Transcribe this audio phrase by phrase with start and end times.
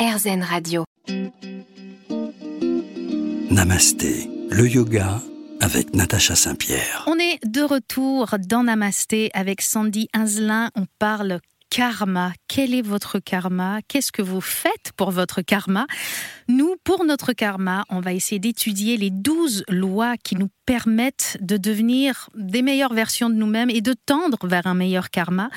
[0.00, 0.84] RZN Radio.
[3.50, 5.20] Namasté, le yoga
[5.60, 7.04] avec Natacha Saint-Pierre.
[7.06, 10.70] On est de retour dans Namasté avec Sandy Inzelin.
[10.74, 11.40] On parle
[11.70, 12.32] karma.
[12.48, 13.80] Quel est votre karma?
[13.88, 15.86] Qu'est-ce que vous faites pour votre karma?
[16.48, 21.56] Nous, pour notre karma, on va essayer d'étudier les douze lois qui nous permettent de
[21.56, 25.48] devenir des meilleures versions de nous-mêmes et de tendre vers un meilleur karma.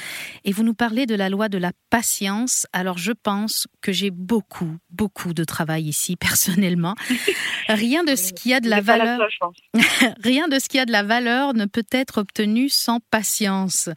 [0.45, 2.67] Et vous nous parlez de la loi de la patience.
[2.73, 6.95] Alors je pense que j'ai beaucoup, beaucoup de travail ici personnellement.
[7.67, 9.19] Rien de ce qui a de la valeur,
[10.23, 13.89] rien de ce qui a de la valeur ne peut être obtenu sans patience.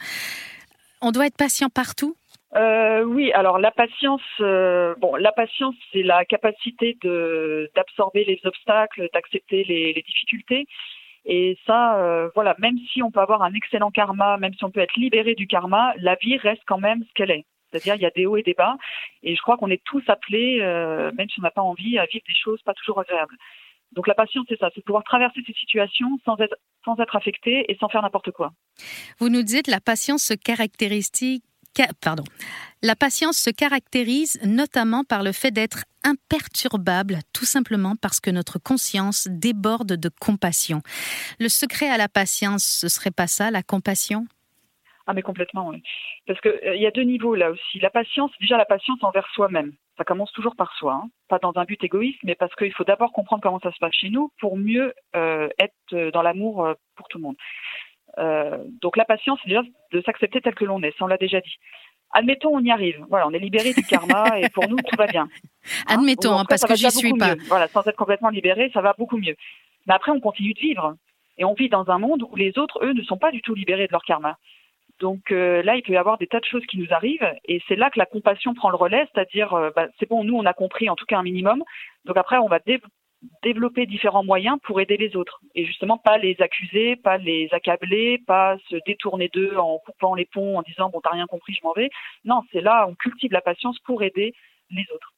[1.02, 2.16] On doit être patient partout?
[2.54, 6.96] Euh, oui, alors la patience, euh, bon, la patience, c'est la capacité
[7.74, 10.66] d'absorber les obstacles, d'accepter les, difficultés.
[11.26, 14.70] Et ça, euh, voilà, même si on peut avoir un excellent karma, même si on
[14.70, 17.44] peut être libéré du karma, la vie reste quand même ce qu'elle est.
[17.70, 18.76] C'est-à-dire, il y a des hauts et des bas.
[19.22, 22.24] Et je crois qu'on est tous appelés, même si on n'a pas envie, à vivre
[22.26, 23.36] des choses pas toujours agréables.
[23.96, 27.64] Donc la patience, c'est ça, c'est pouvoir traverser ces situations sans être, sans être affecté
[27.68, 28.52] et sans faire n'importe quoi.
[29.18, 31.10] Vous nous dites la patience se caractérise,
[32.02, 32.24] pardon,
[32.82, 38.58] la patience se caractérise notamment par le fait d'être imperturbable, tout simplement parce que notre
[38.58, 40.82] conscience déborde de compassion.
[41.40, 44.26] Le secret à la patience, ce serait pas ça, la compassion?
[45.06, 45.82] Ah mais complètement, oui.
[46.26, 47.78] Parce qu'il euh, y a deux niveaux là aussi.
[47.80, 49.72] La patience, déjà la patience envers soi-même.
[49.96, 51.08] Ça commence toujours par soi, hein.
[51.28, 53.94] pas dans un but égoïste, mais parce qu'il faut d'abord comprendre comment ça se passe
[53.94, 57.36] chez nous pour mieux euh, être dans l'amour euh, pour tout le monde.
[58.18, 61.16] Euh, donc la patience, c'est déjà de s'accepter tel que l'on est, ça on l'a
[61.16, 61.56] déjà dit.
[62.12, 63.04] Admettons, on y arrive.
[63.08, 65.28] Voilà, on est libéré du karma et pour nous tout va bien.
[65.88, 67.34] Hein Admettons, hein, parce que j'y suis pas.
[67.48, 69.36] Voilà, sans être complètement libéré, ça va beaucoup mieux.
[69.86, 70.94] Mais après, on continue de vivre
[71.38, 73.54] et on vit dans un monde où les autres, eux, ne sont pas du tout
[73.54, 74.38] libérés de leur karma.
[75.00, 77.60] Donc euh, là, il peut y avoir des tas de choses qui nous arrivent, et
[77.68, 80.46] c'est là que la compassion prend le relais, c'est-à-dire, euh, bah, c'est bon, nous, on
[80.46, 81.62] a compris en tout cas un minimum,
[82.06, 82.60] donc après, on va
[83.42, 88.18] développer différents moyens pour aider les autres, et justement pas les accuser, pas les accabler,
[88.26, 91.60] pas se détourner d'eux en coupant les ponts, en disant, bon, t'as rien compris, je
[91.66, 91.90] m'en vais.
[92.24, 94.32] Non, c'est là, on cultive la patience pour aider
[94.70, 95.15] les autres.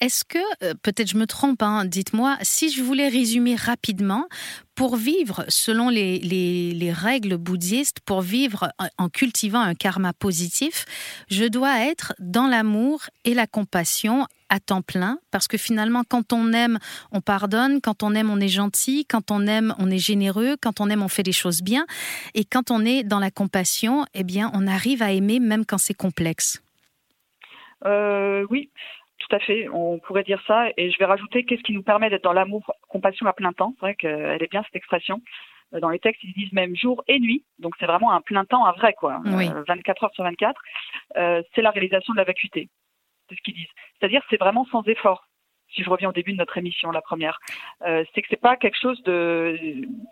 [0.00, 4.26] Est-ce que, euh, peut-être je me trompe, hein, dites-moi, si je voulais résumer rapidement,
[4.74, 10.86] pour vivre selon les, les, règles bouddhistes, pour vivre en cultivant un karma positif,
[11.30, 16.32] je dois être dans l'amour et la compassion à temps plein, parce que finalement, quand
[16.32, 16.78] on aime,
[17.10, 20.80] on pardonne, quand on aime, on est gentil, quand on aime, on est généreux, quand
[20.80, 21.86] on aime, on fait les choses bien,
[22.34, 25.78] et quand on est dans la compassion, eh bien, on arrive à aimer même quand
[25.78, 26.62] c'est complexe.
[27.84, 28.70] Euh, oui,
[29.32, 30.68] tout à fait, on pourrait dire ça.
[30.76, 33.72] Et je vais rajouter qu'est-ce qui nous permet d'être dans l'amour, compassion à plein temps?
[33.76, 35.22] C'est vrai qu'elle est bien cette expression.
[35.72, 37.42] Euh, dans les textes, ils disent même jour et nuit.
[37.58, 39.22] Donc c'est vraiment un plein temps, un vrai quoi.
[39.24, 40.60] 24 euh, heures sur 24.
[41.16, 42.68] Euh, c'est la réalisation de la vacuité.
[43.30, 43.72] C'est ce qu'ils disent.
[43.98, 45.26] C'est-à-dire c'est vraiment sans effort.
[45.74, 47.38] Si je reviens au début de notre émission, la première,
[47.80, 49.56] c'est que c'est pas quelque chose de,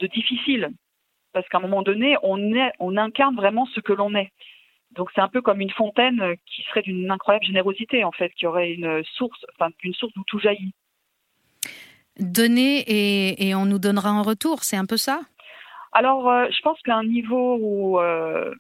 [0.01, 0.71] de difficile.
[1.35, 4.33] Parce qu'à un moment donné, on, est, on incarne vraiment ce que l'on est.
[4.93, 8.47] Donc c'est un peu comme une fontaine qui serait d'une incroyable générosité en fait, qui
[8.47, 10.73] aurait une source, enfin une source d'où tout jaillit.
[12.19, 15.21] Donner et, on nous donnera en retour, c'est un peu ça?
[15.93, 18.53] Alors euh, je pense qu'à un niveau où euh,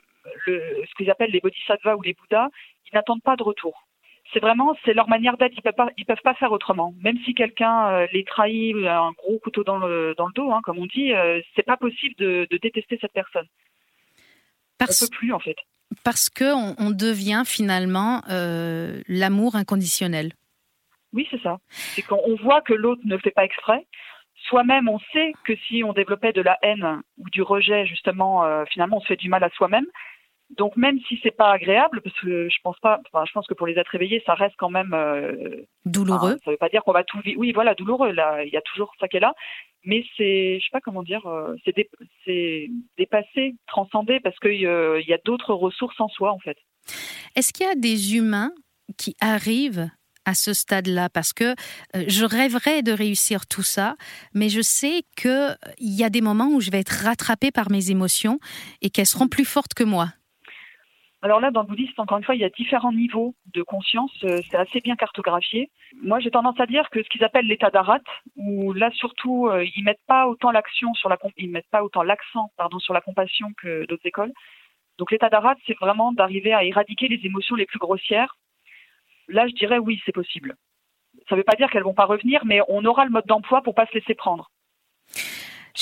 [0.47, 2.49] ce qu'ils appellent les bodhisattvas ou les bouddhas,
[2.87, 3.87] ils n'attendent pas de retour.
[4.33, 5.55] C'est vraiment, c'est leur manière d'être.
[5.57, 6.95] Ils peuvent pas, ils peuvent pas faire autrement.
[7.01, 10.61] Même si quelqu'un euh, les trahit, un gros couteau dans le dans le dos, hein,
[10.63, 11.13] comme on dit,
[11.57, 13.47] c'est pas possible de, détester cette personne.
[14.79, 15.03] Parce...
[15.03, 15.57] On peut plus en fait
[16.05, 20.33] parce qu'on on devient finalement euh, l'amour inconditionnel.
[21.13, 21.59] Oui, c'est ça.
[21.69, 23.87] C'est qu'on voit que l'autre ne fait pas exprès.
[24.49, 28.65] Soi-même, on sait que si on développait de la haine ou du rejet, justement, euh,
[28.71, 29.87] finalement, on se fait du mal à soi-même.
[30.57, 33.55] Donc même si c'est pas agréable, parce que je pense pas, enfin, je pense que
[33.55, 36.37] pour les êtres éveillés, ça reste quand même euh, douloureux.
[36.45, 37.39] ça veut pas dire qu'on va tout vivre.
[37.39, 38.11] Oui, voilà, douloureux.
[38.11, 39.35] Là, il y a toujours ça qui est là
[39.85, 45.01] mais c'est, je sais pas comment dire, euh, c'est dé, dépassé, transcendé, parce qu'il euh,
[45.07, 46.57] y a d'autres ressources en soi, en fait.
[47.37, 48.53] Est-ce qu'il y a des humains
[48.99, 49.91] qui arrivent
[50.25, 51.09] à ce stade-là?
[51.09, 51.55] Parce que
[51.95, 53.97] je rêverais de réussir tout ça,
[54.35, 57.91] mais je sais qu'il y a des moments où je vais être rattrapée par mes
[57.91, 58.39] émotions
[58.83, 60.09] et qu'elles seront plus fortes que moi.
[61.23, 64.13] Alors là, dans le bouddhisme, encore une fois, il y a différents niveaux de conscience.
[64.25, 65.71] Euh, c'est assez bien cartographié.
[66.03, 68.01] Moi, j'ai tendance à dire que ce qu'ils appellent l'état d'arat,
[68.37, 72.03] où là surtout, euh, ils mettent pas autant l'action sur la, ils mettent pas autant
[72.03, 74.33] l'accent, pardon, sur la compassion que d'autres écoles.
[74.97, 78.37] Donc l'état d'arat, c'est vraiment d'arriver à éradiquer les émotions les plus grossières.
[79.29, 80.57] Là, je dirais oui, c'est possible.
[81.29, 83.61] Ça ne veut pas dire qu'elles vont pas revenir, mais on aura le mode d'emploi
[83.63, 84.51] pour pas se laisser prendre.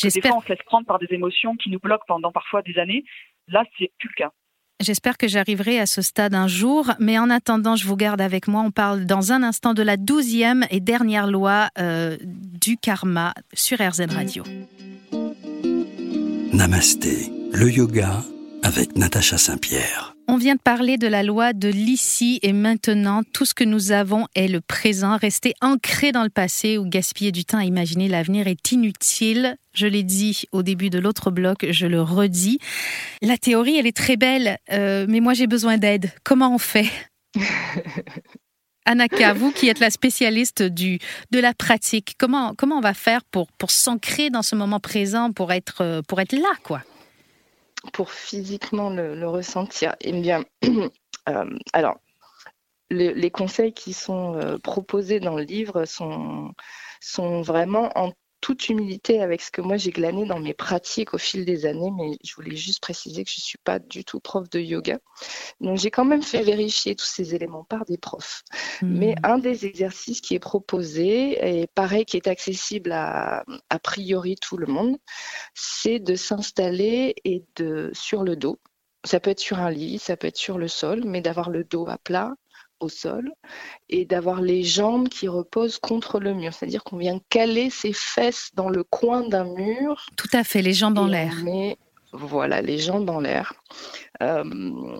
[0.02, 2.78] Des fois, on se laisse prendre par des émotions qui nous bloquent pendant parfois des
[2.78, 3.04] années.
[3.46, 4.32] Là, c'est plus le cas.
[4.80, 8.46] J'espère que j'arriverai à ce stade un jour, mais en attendant, je vous garde avec
[8.46, 8.62] moi.
[8.62, 13.78] On parle dans un instant de la douzième et dernière loi euh, du karma sur
[13.78, 14.44] RZ Radio.
[16.52, 18.22] Namasté, le yoga
[18.62, 20.17] avec Natacha Saint-Pierre.
[20.30, 23.22] On vient de parler de la loi de l'ici et maintenant.
[23.32, 25.16] Tout ce que nous avons est le présent.
[25.16, 29.56] Rester ancré dans le passé ou gaspiller du temps à imaginer l'avenir est inutile.
[29.72, 32.58] Je l'ai dit au début de l'autre bloc, je le redis.
[33.22, 36.12] La théorie, elle est très belle, euh, mais moi j'ai besoin d'aide.
[36.24, 36.90] Comment on fait?
[38.84, 40.98] Anaka, vous qui êtes la spécialiste du,
[41.30, 45.32] de la pratique, comment, comment on va faire pour, pour s'ancrer dans ce moment présent,
[45.32, 46.82] pour être, pour être là, quoi?
[47.92, 49.96] Pour physiquement le, ressentir.
[50.00, 50.44] Eh bien,
[51.28, 51.98] euh, alors,
[52.90, 56.52] les conseils qui sont euh, proposés dans le livre sont,
[57.00, 61.18] sont vraiment en toute humilité avec ce que moi j'ai glané dans mes pratiques au
[61.18, 64.20] fil des années, mais je voulais juste préciser que je ne suis pas du tout
[64.20, 64.98] prof de yoga.
[65.60, 68.42] Donc j'ai quand même fait vérifier tous ces éléments par des profs.
[68.82, 69.26] Mais hmm.
[69.26, 74.56] un des exercices qui est proposé, et pareil qui est accessible à a priori tout
[74.56, 74.96] le monde,
[75.54, 78.58] c'est de s'installer et de sur le dos.
[79.04, 81.64] Ça peut être sur un lit, ça peut être sur le sol, mais d'avoir le
[81.64, 82.34] dos à plat
[82.80, 83.32] au sol
[83.88, 86.52] et d'avoir les jambes qui reposent contre le mur.
[86.52, 90.06] C'est-à-dire qu'on vient caler ses fesses dans le coin d'un mur.
[90.16, 91.34] Tout à fait, les jambes en l'air.
[92.12, 93.52] voilà, les jambes en l'air.
[94.22, 94.98] Euh,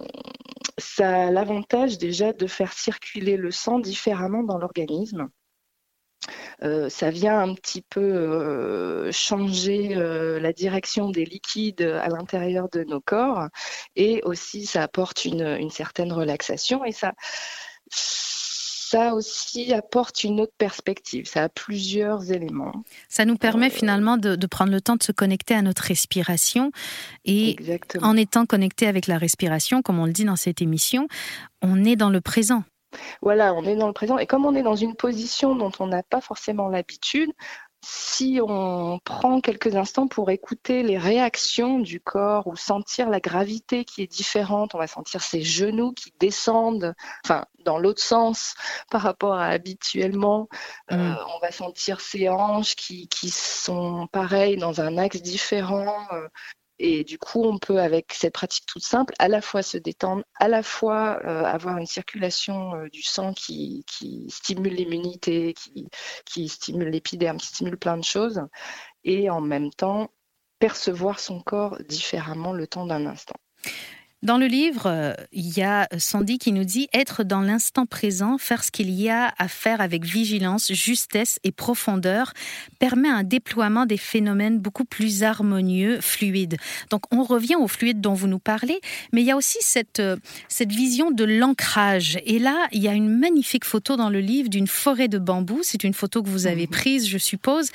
[0.78, 5.28] ça a l'avantage déjà de faire circuler le sang différemment dans l'organisme.
[6.62, 12.84] Euh, ça vient un petit peu euh, changer la direction des liquides à l'intérieur de
[12.84, 13.46] nos corps
[13.96, 17.12] et aussi ça apporte une, une certaine relaxation et ça,
[17.90, 21.26] ça aussi apporte une autre perspective.
[21.26, 22.84] Ça a plusieurs éléments.
[23.08, 26.72] Ça nous permet euh, finalement de, prendre le temps de se connecter à notre respiration.
[27.26, 27.56] Et
[28.00, 31.06] en étant connecté avec la respiration, comme on le dit dans cette émission,
[31.60, 32.64] on est dans le présent.
[33.20, 34.16] Voilà, on est dans le présent.
[34.16, 37.30] Et comme on est dans une position dont on n'a pas forcément l'habitude,
[37.84, 43.84] si on prend quelques instants pour écouter les réactions du corps ou sentir la gravité
[43.84, 46.94] qui est différente, on va sentir ses genoux qui descendent,
[47.24, 48.54] enfin dans l'autre sens
[48.90, 50.48] par rapport à habituellement,
[50.90, 51.18] euh, mm.
[51.36, 56.28] on va sentir ses hanches qui, qui sont pareilles dans un axe différent, euh,
[56.78, 60.22] et du coup, on peut, avec cette pratique toute simple, à la fois se détendre,
[60.38, 63.84] à la fois euh, avoir une circulation euh, du sang qui,
[64.28, 65.88] stimule l'immunité, qui,
[66.24, 68.42] qui stimule l'épiderme, qui stimule plein de choses,
[69.04, 70.10] et en même temps
[70.60, 73.36] percevoir son corps différemment le temps d'un instant.
[74.24, 78.36] Dans le livre, euh, il y a Sandy qui nous dit être dans l'instant présent,
[78.36, 82.32] faire ce qu'il y a à faire avec vigilance, justesse et profondeur
[82.80, 86.56] permet un déploiement des phénomènes beaucoup plus harmonieux, fluides.
[86.90, 88.80] Donc on revient au fluide dont vous nous parlez,
[89.12, 90.16] mais il y a aussi cette, euh,
[90.48, 92.18] cette vision de l'ancrage.
[92.26, 95.60] Et là, il y a une magnifique photo dans le livre d'une forêt de bambou.
[95.62, 96.72] C'est une photo que vous avez mhm.
[96.72, 97.70] prise, je suppose.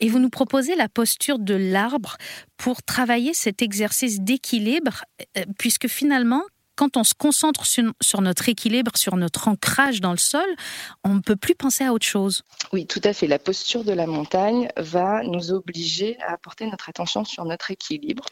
[0.00, 2.16] Et vous nous proposez la posture de l'arbre
[2.62, 5.04] pour travailler cet exercice d'équilibre,
[5.36, 6.42] euh, puisque finalement,
[6.76, 10.46] quand on se concentre sur, notre équilibre, sur notre ancrage dans le sol,
[11.02, 12.44] on ne peut plus penser à autre chose.
[12.72, 13.26] Oui, tout à fait.
[13.26, 18.26] La posture de la montagne va nous obliger à porter notre attention sur notre équilibre.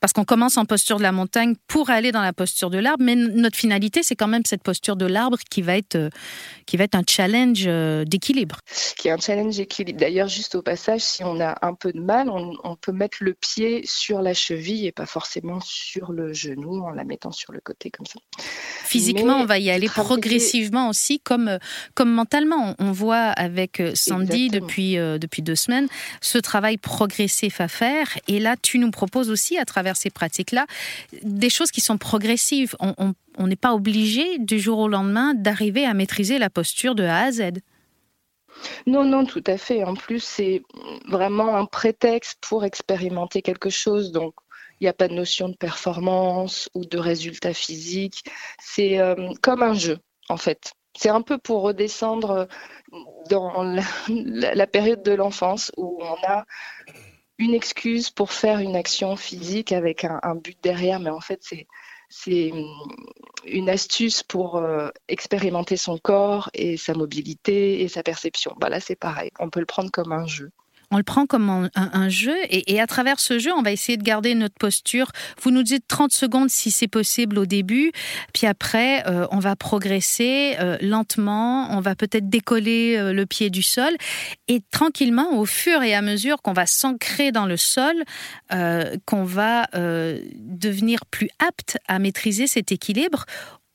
[0.00, 3.04] Parce qu'on commence en posture de la montagne pour aller dans la posture de l'arbre,
[3.04, 6.10] mais notre finalité, c'est quand même cette posture de l'arbre qui va être, euh,
[6.66, 8.58] qui va être un challenge euh, d'équilibre.
[8.96, 10.00] Qui est un challenge d'équilibre.
[10.00, 13.18] D'ailleurs, juste au passage, si on a un peu de mal, on, on, peut mettre
[13.20, 17.52] le pied sur la cheville et pas forcément sur le genou en la mettant sur
[17.52, 18.18] le côté comme ça.
[18.84, 21.58] Physiquement, on va y aller progressivement aussi, comme, euh,
[21.94, 22.74] comme mentalement.
[22.78, 25.88] On voit avec Sandy depuis, depuis deux semaines
[26.20, 28.18] ce travail progressif à faire.
[28.28, 30.66] Et là, tu nous proposes aussi à travers ces pratiques-là
[31.22, 32.76] des choses qui sont progressives.
[32.80, 37.24] On n'est pas obligé du jour au lendemain d'arriver à maîtriser la posture de A
[37.24, 37.42] à Z.
[38.86, 39.84] Non, non, tout à fait.
[39.84, 40.62] En plus, c'est
[41.08, 44.12] vraiment un prétexte pour expérimenter quelque chose.
[44.12, 44.34] Donc,
[44.80, 48.24] il n'y a pas de notion de performance ou de résultat physique.
[48.58, 50.72] C'est euh, comme un jeu, en fait.
[50.96, 52.46] C'est un peu pour redescendre
[53.30, 53.62] dans
[54.08, 56.44] la période de l'enfance où on a
[57.42, 61.66] une excuse pour faire une action physique avec un, but derrière, mais en fait, c'est
[62.14, 62.52] c'est
[63.46, 68.54] une astuce pour euh, expérimenter son corps et sa mobilité et sa perception.
[68.60, 69.30] Bah là, c'est pareil.
[69.38, 70.50] On peut le prendre comme un jeu.
[70.92, 74.02] On le prend comme un, jeu et, à travers ce jeu, on va essayer de
[74.02, 75.10] garder notre posture.
[75.40, 77.92] Vous nous dites 30 secondes si c'est possible au début,
[78.34, 83.48] puis après, euh, on va progresser euh, lentement, on va peut-être décoller euh, le pied
[83.48, 83.92] du sol
[84.48, 87.94] et tranquillement, au fur et à mesure qu'on va s'ancrer dans le sol,
[89.06, 93.24] qu'on va devenir plus apte à maîtriser cet équilibre,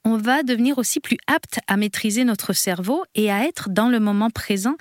[0.08, 4.00] on va devenir aussi plus apte à maîtriser notre cerveau et à être dans le
[4.00, 4.76] moment présent.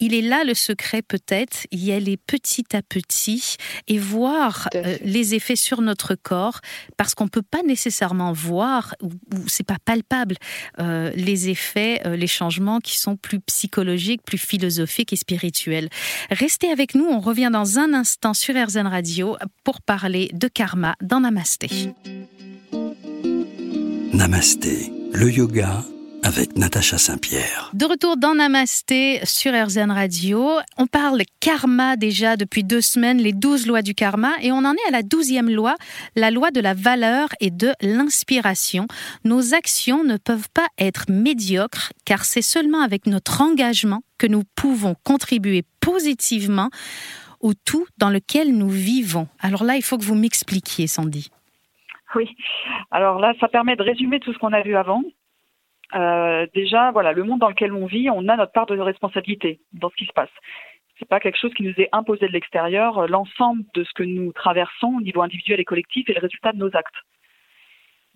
[0.00, 5.34] Il est là le secret peut-être, y aller petit à petit et voir euh, les
[5.34, 6.60] effets sur notre corps
[6.96, 9.10] parce qu'on ne peut pas nécessairement voir ou,
[9.46, 10.36] c'est pas palpable
[10.80, 15.88] euh, les effets, euh, les changements qui sont plus psychologiques, plus philosophiques et spirituels.
[16.30, 20.96] Restez avec nous, on revient dans un instant sur RZN Radio pour parler de karma
[21.02, 21.68] dans Namasté.
[24.12, 25.84] Namasté, le yoga
[26.24, 27.70] avec Natacha Saint-Pierre.
[27.74, 30.48] De retour dans Namasté sur RZN Radio.
[30.78, 34.72] On parle karma déjà depuis deux semaines, les douze lois du karma, et on en
[34.72, 35.74] est à la douzième loi,
[36.16, 38.86] la loi de la valeur et de l'inspiration.
[39.24, 44.44] Nos actions ne peuvent pas être médiocres, car c'est seulement avec notre engagement que nous
[44.56, 46.70] pouvons contribuer positivement
[47.40, 49.28] au tout dans lequel nous vivons.
[49.40, 51.28] Alors là, il faut que vous m'expliquiez, Sandy.
[52.14, 52.34] Oui.
[52.90, 55.02] Alors là, ça permet de résumer tout ce qu'on a vu avant.
[55.94, 59.60] Euh, déjà, voilà, le monde dans lequel on vit, on a notre part de responsabilité
[59.72, 60.30] dans ce qui se passe.
[60.98, 63.08] C'est pas quelque chose qui nous est imposé de l'extérieur.
[63.08, 66.58] L'ensemble de ce que nous traversons au niveau individuel et collectif est le résultat de
[66.58, 66.94] nos actes.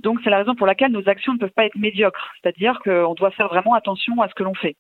[0.01, 2.33] Donc c'est la raison pour laquelle nos actions ne peuvent pas être médiocres.
[2.41, 4.77] C'est-à-dire qu'on doit faire vraiment attention à ce que l'on fait.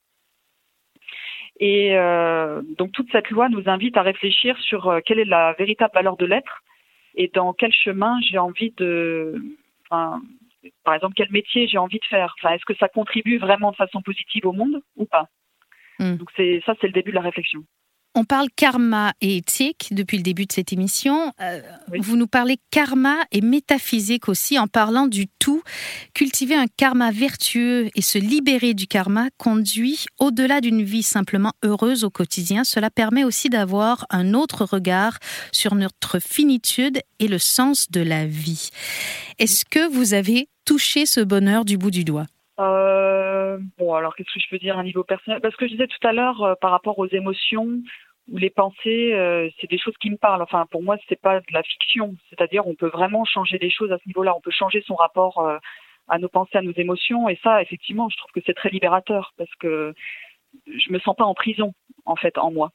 [1.61, 5.55] Et euh, donc toute cette loi nous invite à réfléchir sur euh, quelle est la
[5.55, 6.63] véritable valeur de l'être
[7.17, 9.43] et dans quel chemin j'ai envie de,
[9.91, 10.23] enfin,
[10.85, 12.35] par exemple, quel métier j'ai envie de faire?
[12.39, 15.27] Enfin, est-ce que ça contribue vraiment de façon positive au monde ou pas?
[15.99, 16.17] Hmm.
[16.17, 17.65] Donc ça, c'est le début de la réflexion.
[18.21, 21.33] On parle karma et éthique depuis le début de cette émission.
[21.41, 21.61] Euh,
[22.01, 25.63] vous nous parlez karma et métaphysique aussi en parlant du tout.
[26.15, 32.03] Cultiver un karma vertueux et se libérer du karma conduit au-delà d'une vie simplement heureuse
[32.03, 32.65] au quotidien.
[32.65, 35.19] Cela permet aussi d'avoir un autre regard
[35.53, 38.71] sur notre finitude et le sens de la vie.
[39.39, 42.27] Est-ce que vous avez touché ce bonheur du bout du doigt?
[42.59, 45.41] Euh, bon, alors qu'est-ce que je peux dire à un niveau personnel?
[45.41, 47.69] Parce que je disais tout à l'heure euh, par rapport aux émotions
[48.31, 50.43] ou les pensées, euh, c'est des choses qui me parlent.
[50.43, 52.15] Enfin, pour moi, c'est pas de la fiction.
[52.29, 54.35] C'est-à-dire, on peut vraiment changer des choses à ce niveau-là.
[54.37, 55.59] On peut changer son rapport
[56.09, 57.29] à nos pensées, à nos émotions.
[57.29, 59.95] Et ça, effectivement, je trouve que c'est très libérateur parce que
[60.67, 61.73] je me sens pas en prison,
[62.05, 62.71] en fait, en moi.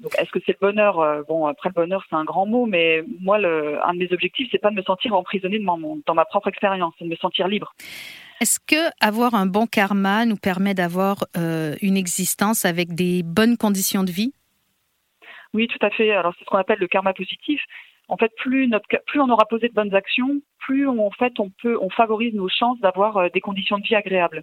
[0.00, 3.04] Donc, est-ce que c'est le bonheur Bon, après le bonheur, c'est un grand mot, mais
[3.20, 6.48] moi, un de mes objectifs, c'est pas de me sentir emprisonné dans, dans ma propre
[6.48, 7.74] expérience, c'est de me sentir libre.
[8.40, 13.58] Est-ce que avoir un bon karma nous permet d'avoir euh, une existence avec des bonnes
[13.58, 14.32] conditions de vie?
[15.54, 16.12] Oui, tout à fait.
[16.12, 17.60] Alors c'est ce qu'on appelle le karma positif.
[18.08, 21.38] En fait, plus, notre, plus on aura posé de bonnes actions, plus on, en fait
[21.38, 24.42] on peut, on favorise nos chances d'avoir euh, des conditions de vie agréables.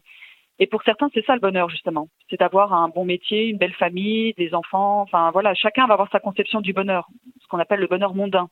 [0.60, 3.76] Et pour certains, c'est ça le bonheur justement, c'est d'avoir un bon métier, une belle
[3.76, 5.02] famille, des enfants.
[5.02, 7.08] Enfin voilà, chacun va avoir sa conception du bonheur,
[7.42, 8.50] ce qu'on appelle le bonheur mondain.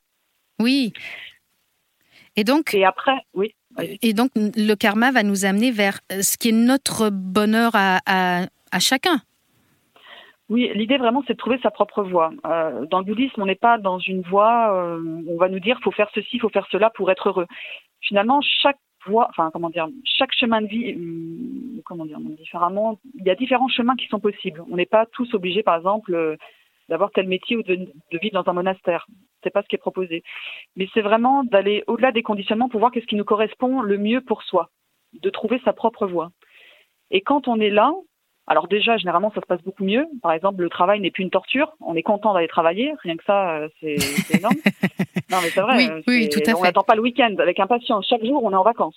[0.60, 0.94] Oui.
[2.36, 2.74] Et donc.
[2.74, 3.56] Et après, oui.
[4.02, 8.00] Et donc, le karma va nous amener vers euh, ce qui est notre bonheur à,
[8.06, 9.22] à, chacun.
[10.50, 12.32] Oui, l'idée vraiment, c'est de trouver sa propre voie.
[12.46, 15.80] Euh, dans le bouddhisme, on n'est pas dans une voie, euh, on va nous dire,
[15.82, 17.48] faut faire ceci, faut faire cela pour être heureux.
[18.02, 23.26] Finalement, chaque voie, enfin, comment dire, chaque chemin de vie, hum, comment dire, différemment, il
[23.26, 24.64] y a différents chemins qui sont possibles.
[24.70, 26.38] On n'est pas tous obligés, par exemple,
[26.90, 29.08] d'avoir tel métier ou de, de, vivre dans un monastère.
[29.44, 30.24] C'est pas ce qui est proposé.
[30.76, 34.22] Mais c'est vraiment d'aller au-delà des conditionnements pour voir qu'est-ce qui nous correspond le mieux
[34.22, 34.70] pour soi,
[35.14, 36.30] de trouver sa propre voie.
[37.10, 37.94] Et quand on est là,
[38.48, 40.06] alors déjà, généralement, ça se passe beaucoup mieux.
[40.22, 41.76] Par exemple, le travail n'est plus une torture.
[41.82, 42.94] On est content d'aller travailler.
[43.02, 43.96] Rien que ça, euh, c'est
[44.38, 44.56] énorme.
[45.32, 45.78] non, mais c'est vrai.
[45.78, 48.06] Oui, oui, tout à on n'attend pas le week-end avec impatience.
[48.08, 48.96] Chaque jour, on est en vacances.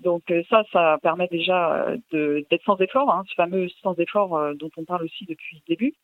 [0.00, 4.38] Donc euh, ça, ça permet déjà euh, d'être sans effort, hein, ce fameux sans effort
[4.56, 5.94] dont on parle aussi depuis le début.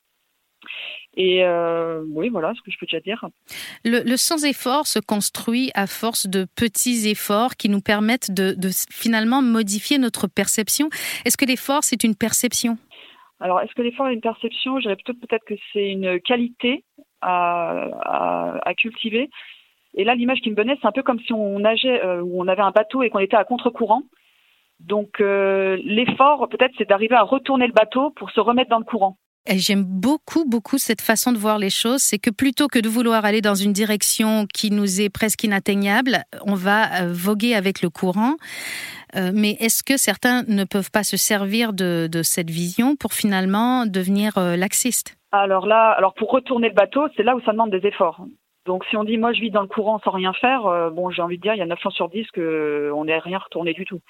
[1.16, 3.24] Et euh, oui, voilà ce que je peux déjà dire.
[3.84, 8.54] Le, sans-effort se construit à force de petits efforts qui nous permettent de,
[8.90, 10.90] finalement modifier notre perception.
[11.24, 12.76] Est-ce que l'effort, c'est une perception?
[13.40, 16.84] Alors, est-ce que l'effort est une perception Je dirais plutôt peut-être que c'est une qualité
[17.20, 19.30] à, cultiver.
[19.94, 22.40] Et là, l'image qui me venait, c'est un peu comme si on nageait euh, ou
[22.40, 24.02] on avait un bateau et qu'on était à contre-courant.
[24.80, 28.84] Donc, euh, l'effort, peut-être, c'est d'arriver à retourner le bateau pour se remettre dans le
[28.84, 29.16] courant.
[29.48, 32.02] J'aime beaucoup, beaucoup cette façon de voir les choses.
[32.02, 36.24] C'est que plutôt que de vouloir aller dans une direction qui nous est presque inatteignable,
[36.44, 38.34] on va euh, voguer avec le courant.
[39.14, 43.86] Euh, mais est-ce que certains ne peuvent pas se servir de, cette vision pour finalement
[43.86, 45.16] devenir euh, laxistes?
[45.32, 48.24] Alors là, alors pour retourner le bateau, c'est là où ça demande des efforts.
[48.66, 51.10] Donc si on dit moi je vis dans le courant sans rien faire, euh, bon
[51.10, 53.72] j'ai envie de dire il y a 9 chances sur 10 qu'on n'ait rien retourné
[53.72, 54.00] du tout.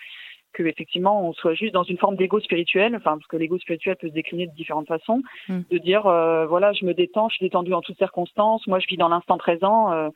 [0.55, 3.97] Que effectivement on soit juste dans une forme d'ego spirituel, enfin parce que l'ego spirituel
[3.97, 5.61] peut se décliner de différentes façons, Mm.
[5.71, 8.87] de dire euh, voilà je me détends, je suis détendu en toutes circonstances, moi je
[8.87, 10.09] vis dans l'instant présent, euh,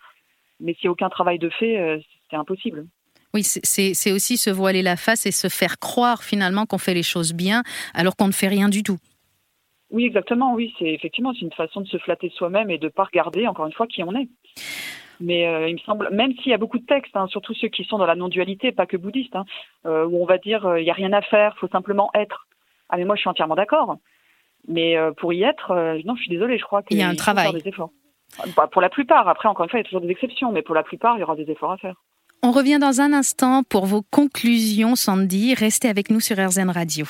[0.59, 1.99] mais s'il n'y a aucun travail de fait, euh,
[2.31, 2.87] c'est impossible.
[3.35, 7.03] Oui, c'est- aussi se voiler la face et se faire croire finalement qu'on fait les
[7.05, 7.63] choses bien
[7.95, 8.99] alors qu'on ne fait rien du tout.
[9.93, 13.05] Oui exactement, oui c'est effectivement c'est une façon de se flatter soi-même et de pas
[13.05, 14.29] regarder encore une fois qui on est.
[15.21, 17.69] Mais euh, il me semble, même s'il y a beaucoup de textes, hein, surtout ceux
[17.69, 19.45] qui sont dans la non-dualité, pas que bouddhistes, hein,
[19.87, 22.47] euh, où on va dire euh, il n'y a rien à faire, faut simplement être.
[22.89, 23.97] Ah mais moi je suis entièrement d'accord.
[24.69, 27.09] Mais euh, pour y être, non, je suis désolée, je crois qu'il Il y a
[27.09, 27.53] un travail.
[27.53, 27.91] des efforts.
[28.57, 30.63] Bah, pour la plupart, après encore une fois, il y a toujours des exceptions, mais
[30.63, 31.97] pour la plupart, il y aura des efforts à faire.
[32.43, 35.53] On revient dans un instant pour vos conclusions, Sandy.
[35.53, 37.07] Restez avec nous sur RZN Radio.